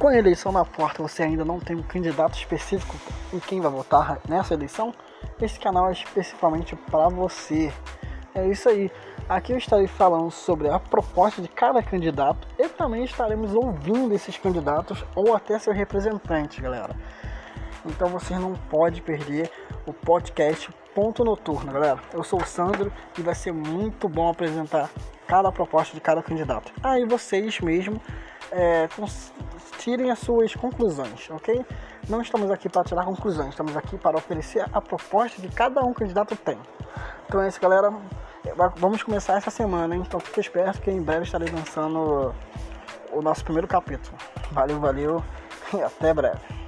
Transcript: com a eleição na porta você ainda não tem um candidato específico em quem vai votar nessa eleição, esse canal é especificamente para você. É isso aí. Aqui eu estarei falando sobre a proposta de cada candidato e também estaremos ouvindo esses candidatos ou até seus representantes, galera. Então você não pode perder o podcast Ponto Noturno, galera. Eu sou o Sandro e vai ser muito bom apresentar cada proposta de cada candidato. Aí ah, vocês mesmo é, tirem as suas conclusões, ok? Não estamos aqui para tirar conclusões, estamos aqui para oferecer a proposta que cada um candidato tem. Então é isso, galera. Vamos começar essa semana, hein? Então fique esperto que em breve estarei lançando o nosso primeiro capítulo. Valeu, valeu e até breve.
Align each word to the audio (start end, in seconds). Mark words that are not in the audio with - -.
com 0.00 0.08
a 0.08 0.16
eleição 0.16 0.50
na 0.50 0.64
porta 0.64 1.02
você 1.02 1.22
ainda 1.22 1.44
não 1.44 1.60
tem 1.60 1.76
um 1.76 1.82
candidato 1.82 2.34
específico 2.34 2.96
em 3.34 3.38
quem 3.38 3.60
vai 3.60 3.70
votar 3.70 4.18
nessa 4.26 4.54
eleição, 4.54 4.94
esse 5.38 5.60
canal 5.60 5.90
é 5.90 5.92
especificamente 5.92 6.74
para 6.74 7.10
você. 7.10 7.70
É 8.34 8.48
isso 8.48 8.70
aí. 8.70 8.90
Aqui 9.28 9.52
eu 9.52 9.58
estarei 9.58 9.86
falando 9.86 10.30
sobre 10.30 10.70
a 10.70 10.78
proposta 10.78 11.42
de 11.42 11.48
cada 11.48 11.82
candidato 11.82 12.48
e 12.58 12.66
também 12.66 13.04
estaremos 13.04 13.54
ouvindo 13.54 14.14
esses 14.14 14.38
candidatos 14.38 15.04
ou 15.14 15.36
até 15.36 15.58
seus 15.58 15.76
representantes, 15.76 16.58
galera. 16.58 16.96
Então 17.84 18.08
você 18.08 18.38
não 18.38 18.54
pode 18.54 19.02
perder 19.02 19.50
o 19.86 19.92
podcast 19.92 20.70
Ponto 20.94 21.22
Noturno, 21.22 21.70
galera. 21.70 22.00
Eu 22.14 22.24
sou 22.24 22.40
o 22.40 22.46
Sandro 22.46 22.90
e 23.18 23.22
vai 23.22 23.34
ser 23.34 23.52
muito 23.52 24.08
bom 24.08 24.30
apresentar 24.30 24.88
cada 25.26 25.52
proposta 25.52 25.94
de 25.94 26.00
cada 26.00 26.22
candidato. 26.22 26.72
Aí 26.82 27.02
ah, 27.02 27.06
vocês 27.06 27.60
mesmo 27.60 28.00
é, 28.50 28.88
tirem 29.78 30.10
as 30.10 30.18
suas 30.18 30.54
conclusões, 30.54 31.28
ok? 31.30 31.64
Não 32.08 32.20
estamos 32.20 32.50
aqui 32.50 32.68
para 32.68 32.84
tirar 32.84 33.04
conclusões, 33.04 33.50
estamos 33.50 33.76
aqui 33.76 33.96
para 33.96 34.16
oferecer 34.16 34.64
a 34.72 34.80
proposta 34.80 35.40
que 35.40 35.48
cada 35.48 35.82
um 35.82 35.92
candidato 35.92 36.36
tem. 36.36 36.58
Então 37.26 37.40
é 37.42 37.48
isso, 37.48 37.60
galera. 37.60 37.92
Vamos 38.76 39.02
começar 39.02 39.36
essa 39.36 39.50
semana, 39.50 39.94
hein? 39.94 40.02
Então 40.06 40.18
fique 40.18 40.40
esperto 40.40 40.80
que 40.80 40.90
em 40.90 41.02
breve 41.02 41.24
estarei 41.24 41.48
lançando 41.50 42.34
o 43.12 43.22
nosso 43.22 43.44
primeiro 43.44 43.68
capítulo. 43.68 44.16
Valeu, 44.52 44.80
valeu 44.80 45.22
e 45.74 45.82
até 45.82 46.12
breve. 46.12 46.59